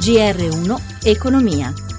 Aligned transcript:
GR1 0.00 0.80
Economia. 1.04 1.89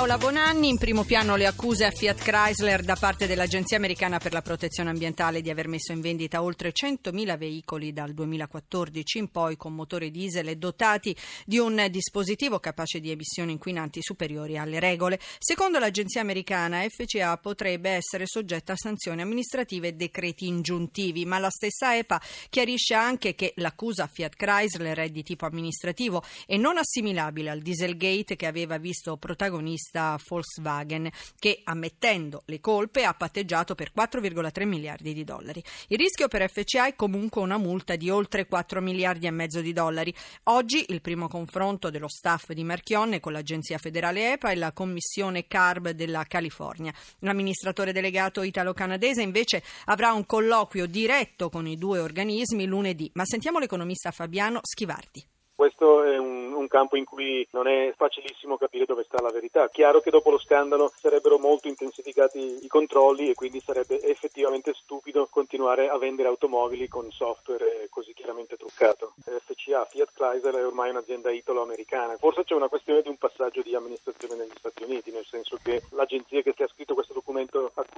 Paola 0.00 0.16
Bonanni. 0.16 0.70
In 0.70 0.78
primo 0.78 1.04
piano 1.04 1.36
le 1.36 1.44
accuse 1.44 1.84
a 1.84 1.90
Fiat 1.90 2.22
Chrysler 2.22 2.82
da 2.82 2.96
parte 2.96 3.26
dell'Agenzia 3.26 3.76
americana 3.76 4.16
per 4.16 4.32
la 4.32 4.40
protezione 4.40 4.88
ambientale 4.88 5.42
di 5.42 5.50
aver 5.50 5.68
messo 5.68 5.92
in 5.92 6.00
vendita 6.00 6.42
oltre 6.42 6.72
100.000 6.72 7.36
veicoli 7.36 7.92
dal 7.92 8.14
2014 8.14 9.18
in 9.18 9.30
poi 9.30 9.58
con 9.58 9.74
motori 9.74 10.10
diesel 10.10 10.48
e 10.48 10.56
dotati 10.56 11.14
di 11.44 11.58
un 11.58 11.86
dispositivo 11.90 12.60
capace 12.60 12.98
di 12.98 13.10
emissioni 13.10 13.52
inquinanti 13.52 14.00
superiori 14.00 14.56
alle 14.56 14.80
regole. 14.80 15.20
Secondo 15.38 15.78
l'Agenzia 15.78 16.22
americana, 16.22 16.80
FCA 16.88 17.36
potrebbe 17.36 17.90
essere 17.90 18.24
soggetta 18.24 18.72
a 18.72 18.76
sanzioni 18.76 19.20
amministrative 19.20 19.88
e 19.88 19.92
decreti 19.92 20.46
ingiuntivi, 20.46 21.26
ma 21.26 21.38
la 21.38 21.50
stessa 21.50 21.94
EPA 21.94 22.22
chiarisce 22.48 22.94
anche 22.94 23.34
che 23.34 23.52
l'accusa 23.56 24.04
a 24.04 24.10
Fiat 24.10 24.34
Chrysler 24.34 24.98
è 24.98 25.10
di 25.10 25.22
tipo 25.22 25.44
amministrativo 25.44 26.22
e 26.46 26.56
non 26.56 26.78
assimilabile 26.78 27.50
al 27.50 27.60
Dieselgate 27.60 28.34
che 28.34 28.46
aveva 28.46 28.78
visto 28.78 29.18
protagonista 29.18 29.88
Volkswagen 29.92 31.10
che 31.38 31.60
ammettendo 31.64 32.42
le 32.46 32.60
colpe 32.60 33.04
ha 33.04 33.14
patteggiato 33.14 33.74
per 33.74 33.92
4,3 33.96 34.66
miliardi 34.66 35.12
di 35.12 35.24
dollari. 35.24 35.62
Il 35.88 35.98
rischio 35.98 36.28
per 36.28 36.48
FCA 36.48 36.86
è 36.86 36.94
comunque 36.94 37.40
una 37.40 37.58
multa 37.58 37.96
di 37.96 38.10
oltre 38.10 38.46
4 38.46 38.80
miliardi 38.80 39.26
e 39.26 39.30
mezzo 39.30 39.60
di 39.60 39.72
dollari. 39.72 40.14
Oggi 40.44 40.84
il 40.88 41.00
primo 41.00 41.28
confronto 41.28 41.90
dello 41.90 42.08
staff 42.08 42.52
di 42.52 42.64
Marchionne 42.64 43.20
con 43.20 43.32
l'Agenzia 43.32 43.78
federale 43.78 44.32
EPA 44.32 44.50
e 44.50 44.56
la 44.56 44.72
Commissione 44.72 45.46
CARB 45.46 45.90
della 45.90 46.24
California. 46.24 46.92
L'amministratore 47.20 47.92
delegato 47.92 48.42
italo-canadese 48.42 49.22
invece 49.22 49.62
avrà 49.86 50.12
un 50.12 50.26
colloquio 50.26 50.86
diretto 50.86 51.48
con 51.48 51.66
i 51.66 51.76
due 51.76 51.98
organismi 51.98 52.66
lunedì. 52.66 53.10
Ma 53.14 53.24
sentiamo 53.24 53.58
l'economista 53.58 54.10
Fabiano 54.10 54.60
Schivardi. 54.62 55.24
Questo 55.60 56.04
è 56.04 56.16
un, 56.16 56.29
un, 56.60 56.68
campo 56.68 56.96
in 56.96 57.04
cui 57.04 57.46
non 57.52 57.66
è 57.66 57.92
facilissimo 57.96 58.56
capire 58.56 58.84
dove 58.84 59.04
sta 59.04 59.20
la 59.20 59.30
verità. 59.30 59.68
Chiaro 59.68 60.00
che 60.00 60.10
dopo 60.10 60.30
lo 60.30 60.38
scandalo 60.38 60.92
sarebbero 60.96 61.38
molto 61.38 61.68
intensificati 61.68 62.64
i 62.64 62.68
controlli 62.68 63.28
e 63.28 63.34
quindi 63.34 63.60
sarebbe 63.60 64.02
effettivamente 64.02 64.72
stupido 64.74 65.26
continuare 65.30 65.88
a 65.88 65.98
vendere 65.98 66.28
automobili 66.28 66.88
con 66.88 67.10
software 67.10 67.88
così 67.90 68.12
chiaramente 68.12 68.56
truccato. 68.56 69.14
FCA, 69.24 69.84
Fiat 69.84 70.12
Chrysler 70.12 70.54
è 70.54 70.66
ormai 70.66 70.90
un'azienda 70.90 71.30
italo-americana. 71.30 72.16
Forse 72.16 72.44
c'è 72.44 72.54
una 72.54 72.68
questione 72.68 73.02
di 73.02 73.08
un 73.08 73.16
passaggio 73.16 73.62
di 73.62 73.74
amministrazione 73.74 74.36
negli 74.36 74.56
Stati 74.56 74.82
Uniti, 74.84 75.10
nel 75.10 75.24
senso 75.24 75.58
che 75.62 75.82
l'agenzia 75.90 76.42
che 76.42 76.52
si 76.54 76.62
ha 76.62 76.68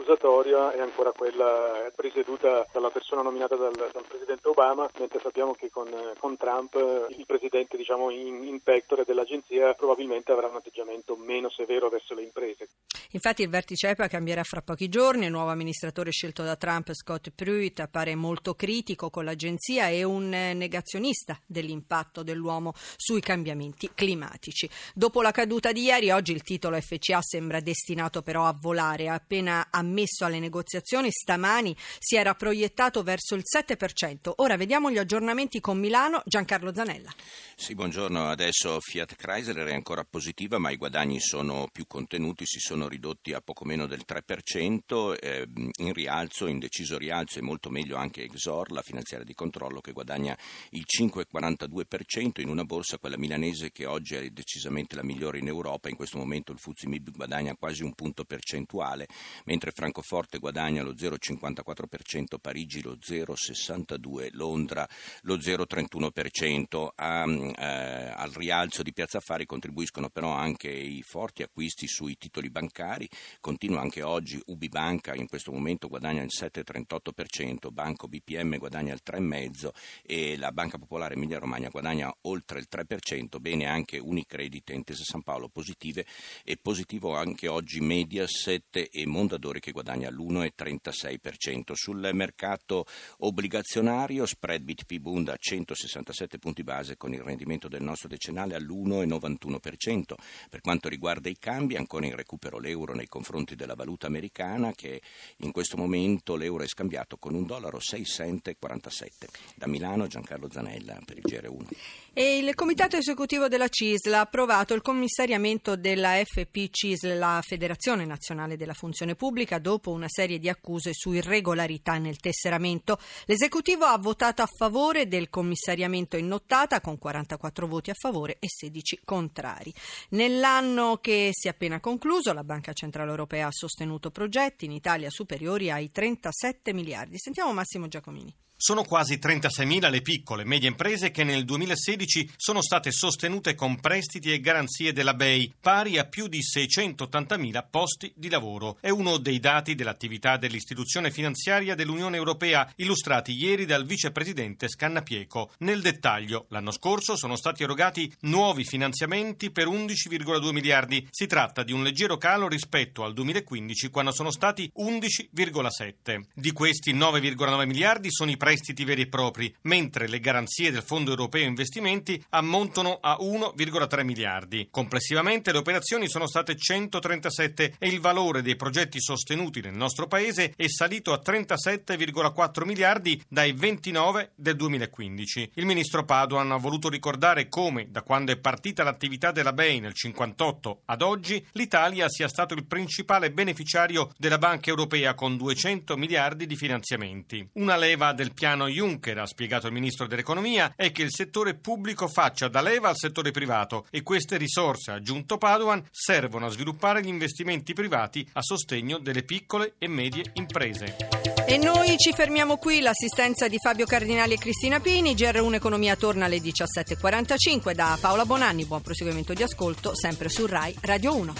accusatorio 0.02 0.70
è 0.70 0.80
ancora 0.80 1.12
quella 1.12 1.90
presieduta 1.94 2.66
dalla 2.72 2.90
persona 2.90 3.22
nominata 3.22 3.54
dal, 3.56 3.72
dal 3.72 4.04
Presidente 4.06 4.48
Obama, 4.48 4.88
mentre 4.98 5.20
sappiamo 5.20 5.54
che 5.54 5.70
con, 5.70 5.88
con 6.18 6.36
Trump 6.36 6.74
il 6.74 7.24
Presidente 7.24 7.40
presidente 7.52 7.76
diciamo, 7.76 8.10
in, 8.10 8.44
in 8.44 8.62
pectore 8.62 9.04
dell'agenzia 9.04 9.74
probabilmente 9.74 10.32
avrà 10.32 10.48
un 10.48 10.56
atteggiamento 10.56 11.16
meno 11.16 11.50
severo 11.50 11.88
verso 11.88 12.14
le 12.14 12.22
imprese. 12.22 12.68
Infatti 13.14 13.42
il 13.42 13.50
vertice 13.50 13.90
EPA 13.90 14.08
cambierà 14.08 14.42
fra 14.42 14.62
pochi 14.62 14.88
giorni, 14.88 15.26
il 15.26 15.30
nuovo 15.30 15.50
amministratore 15.50 16.10
scelto 16.10 16.44
da 16.44 16.56
Trump, 16.56 16.94
Scott 16.94 17.28
Pruitt, 17.28 17.80
appare 17.80 18.14
molto 18.14 18.54
critico 18.54 19.10
con 19.10 19.26
l'agenzia 19.26 19.88
e 19.88 20.02
un 20.02 20.30
negazionista 20.30 21.38
dell'impatto 21.44 22.22
dell'uomo 22.22 22.72
sui 22.96 23.20
cambiamenti 23.20 23.90
climatici. 23.92 24.66
Dopo 24.94 25.20
la 25.20 25.30
caduta 25.30 25.72
di 25.72 25.82
ieri, 25.82 26.10
oggi 26.10 26.32
il 26.32 26.42
titolo 26.42 26.80
FCA 26.80 27.20
sembra 27.20 27.60
destinato 27.60 28.22
però 28.22 28.46
a 28.46 28.56
volare. 28.58 29.10
Appena 29.10 29.68
ammesso 29.70 30.24
alle 30.24 30.38
negoziazioni, 30.38 31.10
stamani 31.10 31.76
si 31.98 32.16
era 32.16 32.34
proiettato 32.34 33.02
verso 33.02 33.34
il 33.34 33.42
7%. 33.44 34.32
Ora 34.36 34.56
vediamo 34.56 34.90
gli 34.90 34.96
aggiornamenti 34.96 35.60
con 35.60 35.78
Milano. 35.78 36.22
Giancarlo 36.24 36.72
Zanella. 36.72 37.12
Sì, 37.56 37.74
buongiorno. 37.74 38.30
Adesso 38.30 38.80
Fiat 38.80 39.16
Chrysler 39.16 39.66
è 39.66 39.74
ancora 39.74 40.02
positiva, 40.02 40.56
ma 40.56 40.70
i 40.70 40.78
guadagni 40.78 41.20
sono 41.20 41.68
più 41.70 41.86
contenuti, 41.86 42.46
si 42.46 42.58
sono 42.58 42.88
ridotti 42.88 43.00
a 43.10 43.40
poco 43.40 43.64
meno 43.64 43.86
del 43.86 44.02
3%, 44.06 45.14
eh, 45.18 45.48
in 45.78 45.92
rialzo, 45.92 46.46
in 46.46 46.58
deciso 46.58 46.98
rialzo 46.98 47.38
e 47.38 47.42
molto 47.42 47.70
meglio 47.70 47.96
anche 47.96 48.22
Exor, 48.22 48.70
la 48.70 48.82
finanziaria 48.82 49.26
di 49.26 49.34
controllo 49.34 49.80
che 49.80 49.92
guadagna 49.92 50.36
il 50.70 50.84
5,42% 50.86 52.40
in 52.40 52.48
una 52.48 52.64
borsa, 52.64 52.98
quella 52.98 53.18
milanese 53.18 53.72
che 53.72 53.86
oggi 53.86 54.14
è 54.14 54.30
decisamente 54.30 54.94
la 54.96 55.04
migliore 55.04 55.38
in 55.38 55.48
Europa, 55.48 55.88
in 55.88 55.96
questo 55.96 56.18
momento 56.18 56.52
il 56.52 56.58
Fuzzi 56.58 56.86
Mib 56.86 57.10
guadagna 57.10 57.56
quasi 57.56 57.82
un 57.82 57.94
punto 57.94 58.24
percentuale, 58.24 59.06
mentre 59.44 59.72
Francoforte 59.72 60.38
guadagna 60.38 60.82
lo 60.82 60.92
0,54%, 60.92 62.38
Parigi 62.40 62.82
lo 62.82 62.96
0,62%, 62.96 64.28
Londra 64.32 64.88
lo 65.22 65.36
0,31%. 65.36 66.88
A 66.94 67.22
eh, 67.26 68.12
al 68.14 68.30
rialzo 68.30 68.82
di 68.82 68.92
Piazza 68.92 69.18
Affari 69.18 69.46
contribuiscono 69.46 70.08
però 70.08 70.30
anche 70.30 70.68
i 70.70 71.02
forti 71.02 71.42
acquisti 71.42 71.86
sui 71.86 72.16
titoli 72.16 72.50
bancari. 72.50 72.91
Continua 73.40 73.80
anche 73.80 74.02
oggi 74.02 74.40
Ubi 74.46 74.68
Banca, 74.68 75.14
in 75.14 75.26
questo 75.26 75.50
momento 75.50 75.88
guadagna 75.88 76.22
il 76.22 76.30
7,38%, 76.30 77.70
Banco 77.70 78.06
BPM 78.06 78.58
guadagna 78.58 78.92
il 78.92 79.00
3,5% 79.04 79.70
e 80.02 80.36
la 80.36 80.52
Banca 80.52 80.76
Popolare 80.78 81.14
Emilia 81.14 81.38
Romagna 81.38 81.70
guadagna 81.70 82.14
oltre 82.22 82.58
il 82.58 82.68
3%. 82.70 83.40
Bene 83.40 83.66
anche 83.66 83.98
Unicredit 83.98 84.70
e 84.70 84.74
Intesa 84.74 85.04
San 85.04 85.22
Paolo 85.22 85.48
positive 85.48 86.04
e 86.44 86.58
positivo 86.60 87.14
anche 87.14 87.48
oggi 87.48 87.80
Mediaset 87.80 88.88
e 88.90 89.06
Mondadori 89.06 89.60
che 89.60 89.72
guadagna 89.72 90.10
l'1,36%. 90.10 91.72
Sul 91.72 92.10
mercato 92.12 92.84
obbligazionario 93.18 94.26
spread 94.26 94.62
BTP 94.62 94.98
Bund 94.98 95.28
a 95.28 95.36
167 95.38 96.38
punti 96.38 96.62
base 96.62 96.96
con 96.96 97.14
il 97.14 97.22
rendimento 97.22 97.68
del 97.68 97.82
nostro 97.82 98.08
decennale 98.08 98.54
all'1,91%. 98.54 100.14
Per 100.50 100.60
quanto 100.60 100.88
riguarda 100.88 101.28
i 101.28 101.38
cambi, 101.38 101.76
ancora 101.76 102.06
in 102.06 102.16
recupero 102.16 102.58
l'euro 102.58 102.81
nei 102.90 103.06
confronti 103.06 103.54
della 103.54 103.76
valuta 103.76 104.08
americana 104.08 104.72
che 104.72 105.00
in 105.38 105.52
questo 105.52 105.76
momento 105.76 106.34
l'euro 106.34 106.64
è 106.64 106.66
scambiato 106.66 107.16
con 107.16 107.34
un 107.34 107.46
dollaro 107.46 107.78
6,47. 107.78 109.28
Da 109.54 109.68
Milano 109.68 110.08
Giancarlo 110.08 110.50
Zanella 110.50 110.98
per 111.04 111.18
il 111.18 111.24
GR1. 111.24 111.66
E 112.12 112.38
il 112.38 112.54
comitato 112.54 112.96
esecutivo 112.96 113.48
della 113.48 113.68
CISL 113.68 114.12
ha 114.12 114.20
approvato 114.20 114.74
il 114.74 114.82
commissariamento 114.82 115.76
della 115.76 116.20
FP 116.22 116.68
CISL, 116.70 117.16
la 117.16 117.40
Federazione 117.42 118.04
Nazionale 118.04 118.56
della 118.56 118.74
Funzione 118.74 119.14
Pubblica, 119.14 119.58
dopo 119.58 119.92
una 119.92 120.08
serie 120.08 120.38
di 120.38 120.48
accuse 120.48 120.90
su 120.92 121.12
irregolarità 121.12 121.96
nel 121.98 122.18
tesseramento. 122.18 122.98
L'esecutivo 123.26 123.84
ha 123.84 123.96
votato 123.96 124.42
a 124.42 124.46
favore 124.46 125.08
del 125.08 125.30
commissariamento 125.30 126.16
in 126.16 126.26
nottata 126.26 126.80
con 126.80 126.98
44 126.98 127.66
voti 127.66 127.90
a 127.90 127.94
favore 127.94 128.36
e 128.40 128.46
16 128.48 129.00
contrari. 129.04 129.72
Nell'anno 130.10 130.98
che 130.98 131.30
si 131.32 131.46
è 131.46 131.50
appena 131.50 131.80
concluso, 131.80 132.32
la 132.32 132.44
Banca 132.44 132.71
Centrale 132.72 133.10
Europea 133.10 133.46
ha 133.46 133.52
sostenuto 133.52 134.10
progetti 134.10 134.64
in 134.64 134.72
Italia 134.72 135.10
superiori 135.10 135.70
ai 135.70 135.90
37 135.90 136.72
miliardi. 136.72 137.18
Sentiamo 137.18 137.52
Massimo 137.52 137.88
Giacomini. 137.88 138.34
Sono 138.62 138.84
quasi 138.84 139.16
36.000 139.16 139.90
le 139.90 140.02
piccole 140.02 140.42
e 140.42 140.44
medie 140.44 140.68
imprese 140.68 141.10
che 141.10 141.24
nel 141.24 141.44
2016 141.44 142.34
sono 142.36 142.62
state 142.62 142.92
sostenute 142.92 143.56
con 143.56 143.80
prestiti 143.80 144.32
e 144.32 144.38
garanzie 144.38 144.92
della 144.92 145.14
BEI, 145.14 145.52
pari 145.60 145.98
a 145.98 146.04
più 146.04 146.28
di 146.28 146.38
680.000 146.38 147.64
posti 147.68 148.12
di 148.14 148.28
lavoro. 148.28 148.78
È 148.78 148.88
uno 148.88 149.16
dei 149.16 149.40
dati 149.40 149.74
dell'attività 149.74 150.36
dell'istituzione 150.36 151.10
finanziaria 151.10 151.74
dell'Unione 151.74 152.16
Europea, 152.16 152.72
illustrati 152.76 153.32
ieri 153.32 153.64
dal 153.64 153.84
vicepresidente 153.84 154.68
Scannapieco. 154.68 155.54
Nel 155.58 155.80
dettaglio, 155.80 156.46
l'anno 156.50 156.70
scorso 156.70 157.16
sono 157.16 157.34
stati 157.34 157.64
erogati 157.64 158.14
nuovi 158.20 158.62
finanziamenti 158.62 159.50
per 159.50 159.66
11,2 159.66 160.52
miliardi. 160.52 161.04
Si 161.10 161.26
tratta 161.26 161.64
di 161.64 161.72
un 161.72 161.82
leggero 161.82 162.16
calo 162.16 162.46
rispetto 162.46 162.61
al 163.02 163.12
2015, 163.12 163.90
quando 163.90 164.12
sono 164.12 164.30
stati 164.30 164.70
11,7. 164.76 166.22
Di 166.34 166.52
questi 166.52 166.94
9,9 166.94 167.66
miliardi 167.66 168.10
sono 168.10 168.30
i 168.30 168.36
prestiti 168.36 168.84
veri 168.84 169.02
e 169.02 169.08
propri, 169.08 169.54
mentre 169.62 170.08
le 170.08 170.20
garanzie 170.20 170.70
del 170.70 170.82
Fondo 170.82 171.10
Europeo 171.10 171.44
Investimenti 171.44 172.22
ammontano 172.30 172.98
a 173.00 173.18
1,3 173.20 174.04
miliardi. 174.04 174.68
Complessivamente 174.70 175.52
le 175.52 175.58
operazioni 175.58 176.08
sono 176.08 176.26
state 176.26 176.56
137 176.56 177.76
e 177.78 177.88
il 177.88 178.00
valore 178.00 178.42
dei 178.42 178.56
progetti 178.56 179.00
sostenuti 179.00 179.60
nel 179.60 179.74
nostro 179.74 180.06
paese 180.06 180.52
è 180.56 180.66
salito 180.68 181.12
a 181.12 181.20
37,4 181.24 182.64
miliardi 182.64 183.22
dai 183.28 183.52
29 183.52 184.32
del 184.34 184.56
2015. 184.56 185.52
Il 185.54 185.66
ministro 185.66 186.04
Paduan 186.04 186.52
ha 186.52 186.56
voluto 186.56 186.88
ricordare 186.88 187.48
come, 187.48 187.90
da 187.90 188.02
quando 188.02 188.32
è 188.32 188.38
partita 188.38 188.82
l'attività 188.82 189.30
della 189.32 189.52
BEI 189.52 189.80
nel 189.80 189.94
58 189.94 190.82
ad 190.86 191.02
oggi, 191.02 191.44
l'Italia 191.52 192.08
sia 192.08 192.28
stato 192.42 192.54
il 192.54 192.66
principale 192.66 193.30
beneficiario 193.30 194.10
della 194.18 194.38
Banca 194.38 194.70
Europea 194.70 195.14
con 195.14 195.36
200 195.36 195.96
miliardi 195.96 196.46
di 196.46 196.56
finanziamenti. 196.56 197.48
Una 197.54 197.76
leva 197.76 198.12
del 198.12 198.32
piano 198.32 198.66
Juncker, 198.66 199.18
ha 199.18 199.26
spiegato 199.26 199.68
il 199.68 199.72
ministro 199.72 200.06
dell'economia, 200.08 200.72
è 200.74 200.90
che 200.90 201.02
il 201.02 201.12
settore 201.12 201.54
pubblico 201.54 202.08
faccia 202.08 202.48
da 202.48 202.60
leva 202.60 202.88
al 202.88 202.96
settore 202.96 203.30
privato 203.30 203.86
e 203.90 204.02
queste 204.02 204.36
risorse, 204.36 204.90
ha 204.90 204.94
aggiunto 204.94 205.38
Paduan, 205.38 205.86
servono 205.90 206.46
a 206.46 206.50
sviluppare 206.50 207.02
gli 207.02 207.08
investimenti 207.08 207.74
privati 207.74 208.28
a 208.32 208.42
sostegno 208.42 208.98
delle 208.98 209.22
piccole 209.22 209.74
e 209.78 209.86
medie 209.86 210.24
imprese. 210.34 211.41
E 211.44 211.58
noi 211.58 211.96
ci 211.98 212.12
fermiamo 212.12 212.56
qui, 212.56 212.80
l'assistenza 212.80 213.48
di 213.48 213.58
Fabio 213.58 213.84
Cardinali 213.84 214.34
e 214.34 214.38
Cristina 214.38 214.80
Pini, 214.80 215.14
GR1 215.14 215.54
Economia 215.54 215.96
torna 215.96 216.24
alle 216.24 216.38
17.45 216.38 217.72
da 217.72 217.98
Paola 218.00 218.24
Bonanni, 218.24 218.64
buon 218.64 218.80
proseguimento 218.80 219.34
di 219.34 219.42
ascolto 219.42 219.94
sempre 219.94 220.28
su 220.28 220.46
RAI 220.46 220.76
Radio 220.80 221.16
1. 221.16 221.34